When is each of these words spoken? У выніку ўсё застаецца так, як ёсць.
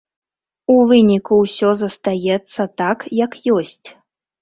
У 0.75 0.77
выніку 0.91 1.37
ўсё 1.43 1.69
застаецца 1.83 2.61
так, 2.85 3.09
як 3.25 3.41
ёсць. 3.61 3.83